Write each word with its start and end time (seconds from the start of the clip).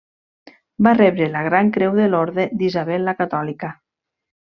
Va 0.87 0.93
rebre 1.01 1.27
la 1.35 1.45
gran 1.49 1.71
creu 1.77 1.95
de 2.01 2.09
l'Orde 2.15 2.49
d'Isabel 2.63 3.09
la 3.11 3.19
Catòlica. 3.25 3.75